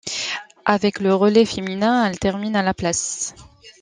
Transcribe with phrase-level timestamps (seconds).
[0.65, 3.35] Avec le relais féminin, elle termine à la place.